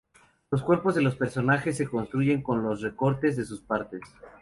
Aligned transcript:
Los 0.49 0.63
cuerpos 0.63 0.95
de 0.95 1.03
los 1.03 1.15
personajes 1.15 1.77
se 1.77 1.87
construyen 1.87 2.41
con 2.41 2.63
los 2.63 2.81
recortes 2.81 3.37
de 3.37 3.45
sus 3.45 3.61
partes. 3.61 4.01